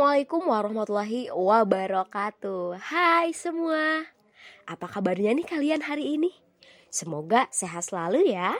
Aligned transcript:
Assalamualaikum 0.00 0.48
warahmatullahi 0.48 1.28
wabarakatuh 1.28 2.72
Hai 2.88 3.36
semua 3.36 4.08
Apa 4.64 4.88
kabarnya 4.88 5.36
nih 5.36 5.44
kalian 5.44 5.84
hari 5.84 6.16
ini? 6.16 6.32
Semoga 6.88 7.44
sehat 7.52 7.84
selalu 7.84 8.32
ya 8.32 8.56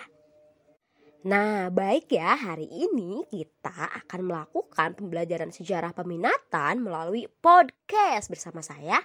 Nah 1.25 1.73
baik 1.73 2.13
ya 2.13 2.37
hari 2.37 2.69
ini 2.69 3.25
kita 3.33 3.73
akan 3.73 4.21
melakukan 4.21 5.01
pembelajaran 5.01 5.49
sejarah 5.49 5.97
peminatan 5.97 6.85
melalui 6.85 7.25
podcast 7.41 8.29
bersama 8.29 8.61
saya 8.61 9.01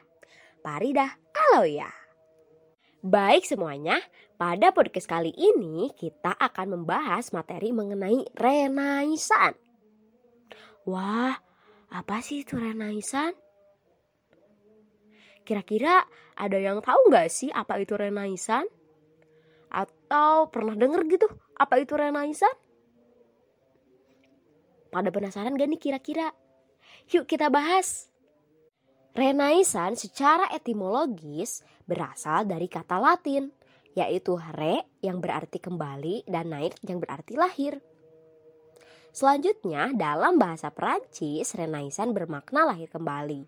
Paridah 0.60 1.16
ya. 1.64 1.88
Baik 3.00 3.48
semuanya, 3.48 4.04
pada 4.36 4.76
podcast 4.76 5.08
kali 5.08 5.32
ini 5.32 5.88
kita 5.96 6.36
akan 6.36 6.84
membahas 6.84 7.32
materi 7.32 7.72
mengenai 7.72 8.28
Renaisan. 8.36 9.56
Wah, 10.84 11.40
apa 11.92 12.22
sih 12.22 12.42
itu 12.42 12.58
Renaisan? 12.58 13.34
Kira-kira 15.46 16.02
ada 16.34 16.58
yang 16.58 16.82
tahu 16.82 17.14
nggak 17.14 17.30
sih 17.30 17.54
apa 17.54 17.78
itu 17.78 17.94
Renaisan? 17.94 18.66
Atau 19.70 20.50
pernah 20.50 20.74
denger 20.74 21.02
gitu 21.10 21.28
apa 21.60 21.78
itu 21.78 21.94
Renaisan? 21.94 22.54
Pada 24.90 25.12
penasaran 25.12 25.60
gak 25.60 25.68
nih 25.68 25.82
kira-kira? 25.82 26.32
Yuk 27.12 27.28
kita 27.28 27.52
bahas. 27.52 28.08
Renaisan 29.16 30.00
secara 30.00 30.48
etimologis 30.52 31.64
berasal 31.84 32.48
dari 32.48 32.68
kata 32.68 33.00
Latin, 33.00 33.52
yaitu 33.96 34.36
re 34.56 34.84
yang 35.00 35.24
berarti 35.24 35.60
kembali 35.60 36.28
dan 36.28 36.52
naik 36.52 36.76
yang 36.84 37.00
berarti 37.00 37.40
lahir. 37.40 37.80
Selanjutnya, 39.16 39.96
dalam 39.96 40.36
bahasa 40.36 40.68
Perancis, 40.76 41.56
Renaisan 41.56 42.12
bermakna 42.12 42.68
lahir 42.68 42.92
kembali. 42.92 43.48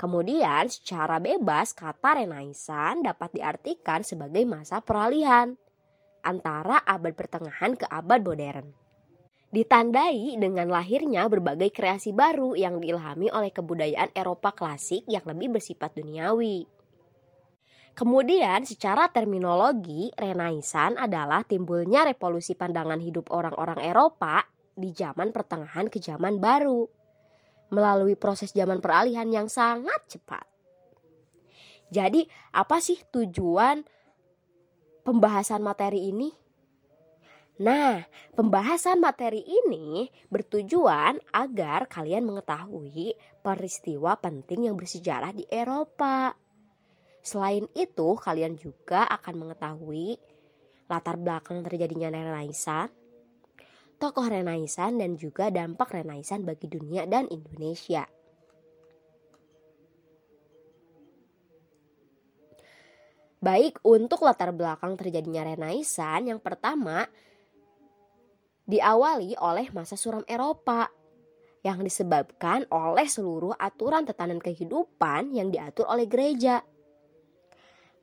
Kemudian, 0.00 0.64
secara 0.72 1.20
bebas, 1.20 1.76
kata 1.76 2.24
Renaisan 2.24 3.04
dapat 3.04 3.36
diartikan 3.36 4.00
sebagai 4.00 4.40
masa 4.48 4.80
peralihan 4.80 5.60
antara 6.24 6.80
abad 6.88 7.12
pertengahan 7.12 7.76
ke 7.76 7.84
abad 7.84 8.24
modern. 8.24 8.72
Ditandai 9.52 10.40
dengan 10.40 10.72
lahirnya 10.72 11.28
berbagai 11.28 11.68
kreasi 11.68 12.16
baru 12.16 12.56
yang 12.56 12.80
diilhami 12.80 13.28
oleh 13.28 13.52
kebudayaan 13.52 14.16
Eropa 14.16 14.56
klasik 14.56 15.04
yang 15.04 15.28
lebih 15.28 15.52
bersifat 15.52 15.92
duniawi. 16.00 16.64
Kemudian 17.92 18.64
secara 18.64 19.12
terminologi, 19.12 20.08
Renaisan 20.16 20.96
adalah 20.96 21.44
timbulnya 21.44 22.08
revolusi 22.08 22.56
pandangan 22.56 23.04
hidup 23.04 23.28
orang-orang 23.28 23.84
Eropa 23.84 24.48
di 24.72 24.90
zaman 24.96 25.30
pertengahan 25.30 25.88
ke 25.92 26.00
zaman 26.00 26.40
baru 26.40 26.88
melalui 27.72 28.16
proses 28.16 28.52
zaman 28.52 28.80
peralihan 28.84 29.28
yang 29.32 29.48
sangat 29.48 30.00
cepat. 30.08 30.44
Jadi, 31.92 32.24
apa 32.56 32.80
sih 32.80 33.00
tujuan 33.12 33.84
pembahasan 35.04 35.60
materi 35.60 36.08
ini? 36.08 36.32
Nah, 37.60 38.00
pembahasan 38.32 38.96
materi 38.96 39.44
ini 39.44 40.08
bertujuan 40.32 41.20
agar 41.36 41.84
kalian 41.84 42.24
mengetahui 42.24 43.12
peristiwa 43.44 44.16
penting 44.16 44.72
yang 44.72 44.76
bersejarah 44.76 45.36
di 45.36 45.44
Eropa. 45.52 46.32
Selain 47.20 47.68
itu, 47.76 48.16
kalian 48.16 48.56
juga 48.56 49.04
akan 49.04 49.46
mengetahui 49.46 50.16
latar 50.88 51.20
belakang 51.20 51.60
terjadinya 51.60 52.08
Renaissance, 52.08 52.92
tokoh 54.02 54.26
Renaisan 54.26 54.98
dan 54.98 55.14
juga 55.14 55.46
dampak 55.54 55.94
Renaisan 55.94 56.42
bagi 56.42 56.66
dunia 56.66 57.06
dan 57.06 57.30
Indonesia. 57.30 58.02
Baik, 63.38 63.78
untuk 63.86 64.26
latar 64.26 64.50
belakang 64.50 64.98
terjadinya 64.98 65.46
Renaisan, 65.46 66.34
yang 66.34 66.42
pertama 66.42 67.06
diawali 68.66 69.38
oleh 69.38 69.70
masa 69.70 69.94
suram 69.94 70.26
Eropa 70.26 70.90
yang 71.62 71.78
disebabkan 71.86 72.66
oleh 72.74 73.06
seluruh 73.06 73.54
aturan 73.54 74.02
tatanan 74.02 74.42
kehidupan 74.42 75.30
yang 75.30 75.54
diatur 75.54 75.86
oleh 75.86 76.10
gereja. 76.10 76.58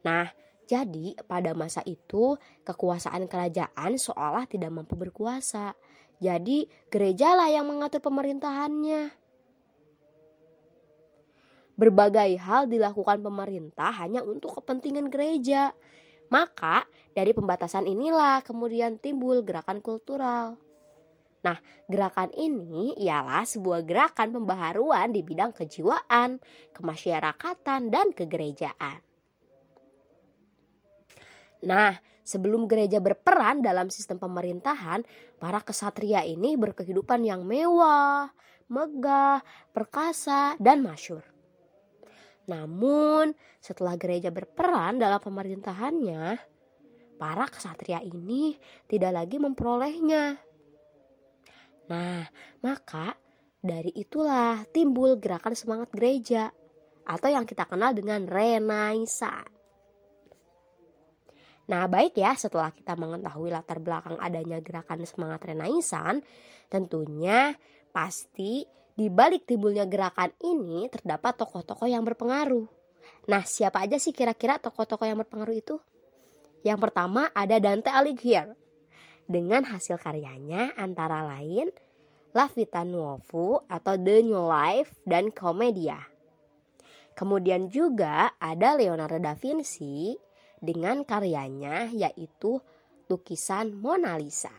Nah, 0.08 0.32
jadi 0.70 1.18
pada 1.26 1.58
masa 1.58 1.82
itu 1.90 2.38
kekuasaan 2.62 3.26
kerajaan 3.26 3.98
seolah 3.98 4.46
tidak 4.46 4.70
mampu 4.70 4.94
berkuasa. 4.94 5.74
Jadi 6.20 6.68
gerejalah 6.92 7.48
yang 7.48 7.68
mengatur 7.68 8.04
pemerintahannya. 8.04 9.16
Berbagai 11.80 12.36
hal 12.44 12.68
dilakukan 12.68 13.24
pemerintah 13.24 13.96
hanya 14.04 14.20
untuk 14.20 14.60
kepentingan 14.60 15.08
gereja. 15.08 15.72
Maka 16.28 16.84
dari 17.16 17.32
pembatasan 17.32 17.88
inilah 17.88 18.44
kemudian 18.44 19.00
timbul 19.00 19.42
gerakan 19.48 19.80
kultural. 19.80 20.60
Nah, 21.40 21.56
gerakan 21.88 22.36
ini 22.36 23.00
ialah 23.00 23.48
sebuah 23.48 23.88
gerakan 23.88 24.36
pembaharuan 24.36 25.16
di 25.16 25.24
bidang 25.24 25.56
kejiwaan, 25.56 26.44
kemasyarakatan, 26.76 27.88
dan 27.88 28.12
kegerejaan. 28.12 29.00
Nah, 31.64 31.96
sebelum 32.30 32.70
gereja 32.70 33.02
berperan 33.02 33.66
dalam 33.66 33.90
sistem 33.90 34.22
pemerintahan, 34.22 35.02
para 35.42 35.66
kesatria 35.66 36.22
ini 36.22 36.54
berkehidupan 36.54 37.26
yang 37.26 37.42
mewah, 37.42 38.30
megah, 38.70 39.42
perkasa, 39.74 40.54
dan 40.62 40.86
masyur. 40.86 41.26
Namun, 42.46 43.34
setelah 43.58 43.98
gereja 43.98 44.30
berperan 44.30 45.02
dalam 45.02 45.18
pemerintahannya, 45.18 46.38
para 47.18 47.46
kesatria 47.50 48.06
ini 48.06 48.54
tidak 48.86 49.26
lagi 49.26 49.42
memperolehnya. 49.42 50.38
Nah, 51.90 52.22
maka 52.62 53.18
dari 53.60 53.90
itulah 53.98 54.62
timbul 54.70 55.18
gerakan 55.18 55.58
semangat 55.58 55.90
gereja 55.90 56.54
atau 57.10 57.28
yang 57.34 57.50
kita 57.50 57.66
kenal 57.66 57.92
dengan 57.98 58.30
Renaissance. 58.30 59.59
Nah, 61.70 61.86
baik 61.86 62.18
ya, 62.18 62.34
setelah 62.34 62.74
kita 62.74 62.98
mengetahui 62.98 63.54
latar 63.54 63.78
belakang 63.78 64.18
adanya 64.18 64.58
gerakan 64.58 65.06
semangat 65.06 65.46
Renaisan, 65.46 66.26
tentunya 66.66 67.54
pasti 67.94 68.66
di 68.98 69.08
balik 69.08 69.46
timbulnya 69.46 69.86
gerakan 69.86 70.34
ini 70.42 70.90
terdapat 70.90 71.38
tokoh-tokoh 71.38 71.86
yang 71.86 72.02
berpengaruh. 72.02 72.66
Nah, 73.30 73.46
siapa 73.46 73.86
aja 73.86 74.02
sih 74.02 74.10
kira-kira 74.10 74.58
tokoh-tokoh 74.58 75.06
yang 75.06 75.22
berpengaruh 75.22 75.56
itu? 75.56 75.78
Yang 76.66 76.90
pertama 76.90 77.30
ada 77.38 77.62
Dante 77.62 77.94
Alighieri. 77.94 78.58
Dengan 79.30 79.62
hasil 79.62 80.02
karyanya 80.02 80.74
antara 80.74 81.22
lain 81.22 81.70
La 82.34 82.50
Vita 82.50 82.82
Nuovo 82.82 83.62
atau 83.70 83.94
The 83.94 84.26
New 84.26 84.42
Life 84.42 84.98
dan 85.06 85.30
Commedia. 85.30 86.02
Kemudian 87.14 87.70
juga 87.70 88.34
ada 88.42 88.74
Leonardo 88.74 89.22
da 89.22 89.38
Vinci 89.38 90.18
dengan 90.60 91.04
karyanya 91.08 91.92
yaitu 91.92 92.60
lukisan 93.10 93.74
Mona 93.76 94.16
Lisa. 94.20 94.54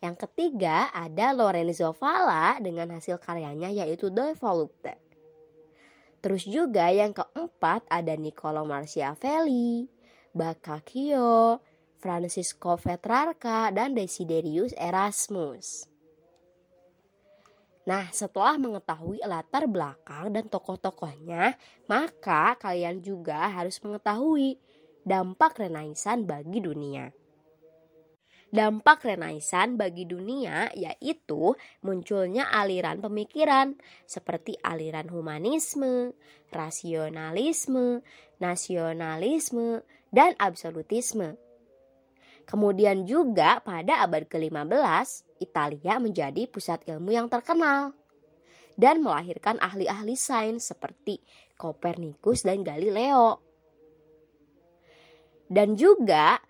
Yang 0.00 0.28
ketiga 0.28 0.92
ada 0.92 1.32
Lorenzo 1.32 1.92
Valla 1.96 2.58
dengan 2.60 2.92
hasil 2.96 3.20
karyanya 3.20 3.72
yaitu 3.72 4.12
The 4.12 4.36
Volupte. 4.36 4.96
Terus 6.24 6.48
juga 6.48 6.88
yang 6.88 7.12
keempat 7.12 7.84
ada 7.92 8.16
Niccolo 8.16 8.64
Machiavelli, 8.64 9.84
Boccaccio, 10.32 11.60
Francisco 12.00 12.80
Petrarca, 12.80 13.68
dan 13.72 13.92
Desiderius 13.92 14.72
Erasmus. 14.76 15.88
Nah, 17.84 18.08
setelah 18.08 18.56
mengetahui 18.56 19.20
latar 19.24 19.68
belakang 19.68 20.32
dan 20.32 20.48
tokoh-tokohnya, 20.48 21.60
maka 21.84 22.56
kalian 22.56 23.04
juga 23.04 23.44
harus 23.52 23.76
mengetahui 23.84 24.56
dampak 25.04 25.60
Renaisan 25.60 26.24
bagi 26.24 26.64
dunia. 26.64 27.12
Dampak 28.48 29.04
Renaisan 29.04 29.76
bagi 29.76 30.08
dunia 30.08 30.72
yaitu 30.72 31.52
munculnya 31.84 32.48
aliran 32.48 33.04
pemikiran 33.04 33.76
seperti 34.08 34.56
aliran 34.64 35.12
humanisme, 35.12 36.16
rasionalisme, 36.48 38.00
nasionalisme, 38.40 39.84
dan 40.08 40.32
absolutisme. 40.40 41.36
Kemudian 42.48 43.04
juga 43.08 43.60
pada 43.60 44.04
abad 44.04 44.24
ke-15, 44.28 45.08
Italia 45.40 45.96
menjadi 46.00 46.44
pusat 46.48 46.80
ilmu 46.88 47.12
yang 47.12 47.28
terkenal 47.28 47.92
dan 48.76 49.00
melahirkan 49.04 49.56
ahli-ahli 49.60 50.16
sains 50.16 50.68
seperti 50.68 51.20
Kopernikus 51.56 52.44
dan 52.44 52.62
Galileo 52.62 53.53
dan 55.48 55.76
juga 55.76 56.40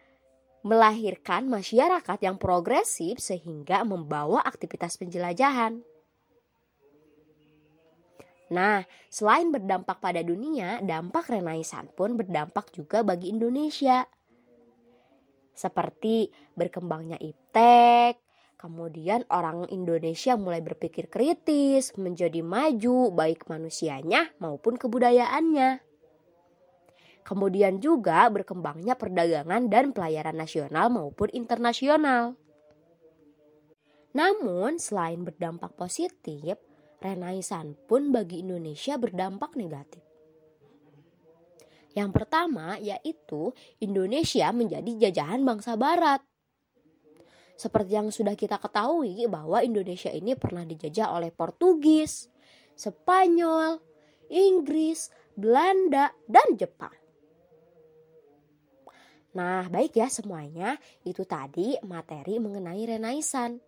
melahirkan 0.64 1.44
masyarakat 1.46 2.18
yang 2.24 2.40
progresif 2.40 3.20
sehingga 3.20 3.84
membawa 3.84 4.40
aktivitas 4.40 4.96
penjelajahan. 4.96 5.84
Nah, 8.52 8.84
selain 9.12 9.52
berdampak 9.52 10.00
pada 10.00 10.24
dunia, 10.24 10.80
dampak 10.80 11.32
Renaissance 11.32 11.92
pun 11.92 12.16
berdampak 12.16 12.72
juga 12.72 13.04
bagi 13.04 13.32
Indonesia. 13.32 14.08
Seperti 15.54 16.32
berkembangnya 16.56 17.20
iptek, 17.20 18.20
kemudian 18.58 19.22
orang 19.28 19.68
Indonesia 19.68 20.34
mulai 20.40 20.64
berpikir 20.64 21.12
kritis, 21.12 21.92
menjadi 22.00 22.40
maju 22.40 23.12
baik 23.12 23.46
manusianya 23.52 24.32
maupun 24.40 24.80
kebudayaannya. 24.80 25.93
Kemudian 27.24 27.80
juga 27.80 28.28
berkembangnya 28.28 29.00
perdagangan 29.00 29.72
dan 29.72 29.96
pelayaran 29.96 30.36
nasional 30.36 30.92
maupun 30.92 31.32
internasional. 31.32 32.36
Namun, 34.12 34.76
selain 34.76 35.24
berdampak 35.24 35.72
positif, 35.74 36.60
Renaissance 37.00 37.80
pun 37.88 38.12
bagi 38.12 38.44
Indonesia 38.44 39.00
berdampak 39.00 39.56
negatif. 39.56 40.04
Yang 41.94 42.10
pertama 42.10 42.74
yaitu 42.82 43.54
Indonesia 43.78 44.50
menjadi 44.50 45.08
jajahan 45.08 45.46
bangsa 45.46 45.78
barat. 45.78 46.20
Seperti 47.54 47.94
yang 47.94 48.10
sudah 48.10 48.34
kita 48.34 48.58
ketahui 48.58 49.30
bahwa 49.30 49.62
Indonesia 49.62 50.10
ini 50.10 50.34
pernah 50.34 50.66
dijajah 50.66 51.14
oleh 51.14 51.30
Portugis, 51.30 52.26
Spanyol, 52.74 53.78
Inggris, 54.26 55.14
Belanda, 55.38 56.10
dan 56.26 56.58
Jepang. 56.58 57.03
Nah, 59.34 59.66
baik 59.66 59.98
ya 59.98 60.06
semuanya, 60.06 60.78
itu 61.02 61.26
tadi 61.26 61.74
materi 61.82 62.38
mengenai 62.38 62.86
Renaissance. 62.86 63.58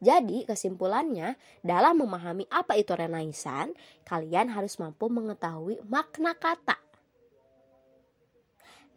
Jadi 0.00 0.48
kesimpulannya 0.48 1.36
dalam 1.60 2.00
memahami 2.00 2.48
apa 2.48 2.78
itu 2.78 2.96
Renaissance, 2.96 3.76
kalian 4.06 4.48
harus 4.48 4.80
mampu 4.80 5.12
mengetahui 5.12 5.82
makna 5.84 6.32
kata. 6.32 6.78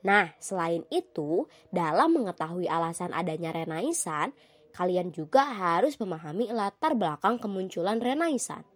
Nah, 0.03 0.31
selain 0.39 0.83
itu, 0.91 1.47
dalam 1.71 2.15
mengetahui 2.15 2.67
alasan 2.67 3.11
adanya 3.11 3.55
Renaissance, 3.55 4.35
kalian 4.75 5.11
juga 5.15 5.43
harus 5.47 5.95
memahami 5.99 6.51
latar 6.51 6.95
belakang 6.95 7.39
kemunculan 7.39 8.03
Renaissance. 8.03 8.67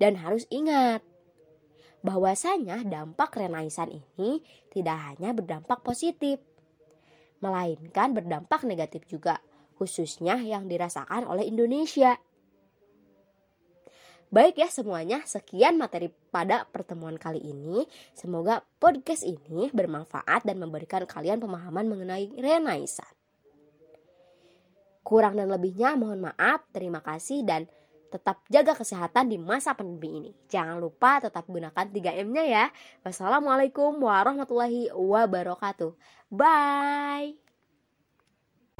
Dan 0.00 0.18
harus 0.18 0.48
ingat, 0.48 1.04
bahwasanya 2.02 2.82
dampak 2.82 3.38
Renaissance 3.38 3.94
ini 3.94 4.42
tidak 4.74 4.98
hanya 5.08 5.30
berdampak 5.32 5.80
positif, 5.86 6.42
melainkan 7.38 8.14
berdampak 8.14 8.66
negatif 8.66 9.06
juga 9.06 9.38
khususnya 9.78 10.38
yang 10.38 10.70
dirasakan 10.70 11.26
oleh 11.26 11.46
Indonesia. 11.46 12.18
Baik 14.32 14.64
ya 14.64 14.68
semuanya, 14.72 15.20
sekian 15.28 15.76
materi 15.76 16.08
pada 16.32 16.64
pertemuan 16.64 17.20
kali 17.20 17.42
ini. 17.42 17.84
Semoga 18.16 18.64
podcast 18.80 19.28
ini 19.28 19.68
bermanfaat 19.68 20.48
dan 20.48 20.56
memberikan 20.56 21.04
kalian 21.04 21.36
pemahaman 21.36 21.84
mengenai 21.84 22.32
Renaissance. 22.40 23.12
Kurang 25.04 25.36
dan 25.36 25.52
lebihnya 25.52 25.98
mohon 26.00 26.32
maaf, 26.32 26.64
terima 26.72 27.04
kasih 27.04 27.44
dan 27.44 27.68
tetap 28.12 28.44
jaga 28.52 28.76
kesehatan 28.76 29.32
di 29.32 29.40
masa 29.40 29.72
pandemi 29.72 30.20
ini. 30.20 30.30
Jangan 30.52 30.76
lupa 30.76 31.24
tetap 31.24 31.48
gunakan 31.48 31.88
3M-nya 31.88 32.44
ya. 32.44 32.64
Wassalamualaikum 33.00 33.96
warahmatullahi 33.96 34.92
wabarakatuh. 34.92 35.96
Bye. 36.28 37.40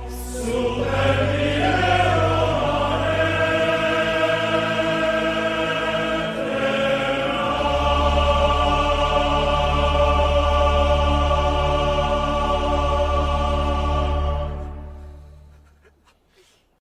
Super 0.05 2.02